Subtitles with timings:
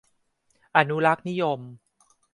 [0.77, 1.59] อนุรักษ์นิยม